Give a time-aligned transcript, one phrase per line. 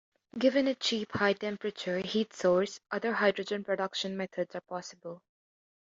[0.35, 5.21] Given a cheap, high-temperature heat source, other hydrogen production methods are possible.